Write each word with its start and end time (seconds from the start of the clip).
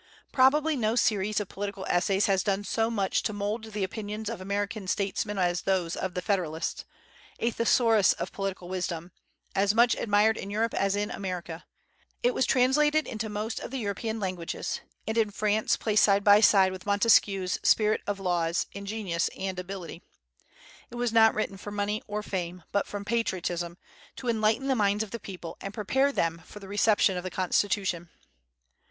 Probably 0.31 0.75
no 0.75 0.95
series 0.95 1.39
of 1.39 1.47
political 1.47 1.85
essays 1.87 2.25
has 2.25 2.41
done 2.41 2.63
so 2.63 2.89
much 2.89 3.21
to 3.21 3.33
mould 3.33 3.65
the 3.65 3.83
opinions 3.83 4.29
of 4.31 4.41
American 4.41 4.87
statesmen 4.87 5.37
as 5.37 5.61
those 5.61 5.95
of 5.95 6.15
"The 6.15 6.23
Federalist," 6.23 6.85
a 7.37 7.51
thesaurus 7.51 8.13
of 8.13 8.31
political 8.31 8.67
wisdom, 8.67 9.11
as 9.53 9.75
much 9.75 9.93
admired 9.93 10.37
in 10.37 10.49
Europe 10.49 10.73
as 10.73 10.95
in 10.95 11.11
America. 11.11 11.65
It 12.23 12.33
was 12.33 12.47
translated 12.47 13.05
into 13.05 13.29
most 13.29 13.59
of 13.59 13.69
the 13.69 13.77
European 13.77 14.19
languages, 14.19 14.81
and 15.07 15.19
in 15.19 15.29
France 15.29 15.77
placed 15.77 16.03
side 16.03 16.23
by 16.23 16.41
side 16.41 16.71
with 16.71 16.87
Montesquieu's 16.87 17.59
"Spirit 17.61 18.01
of 18.07 18.19
Laws" 18.19 18.65
in 18.71 18.87
genius 18.87 19.29
and 19.37 19.59
ability. 19.59 20.01
It 20.89 20.95
was 20.95 21.13
not 21.13 21.35
written 21.35 21.57
for 21.57 21.69
money 21.69 22.01
or 22.07 22.23
fame, 22.23 22.63
but 22.71 22.87
from 22.87 23.05
patriotism, 23.05 23.77
to 24.15 24.29
enlighten 24.29 24.67
the 24.67 24.73
minds 24.75 25.03
of 25.03 25.11
the 25.11 25.19
people, 25.19 25.57
and 25.61 25.75
prepare 25.75 26.11
them 26.11 26.41
for 26.43 26.57
the 26.59 26.67
reception 26.67 27.17
of 27.17 27.23
the 27.23 27.29
Constitution. 27.29 28.09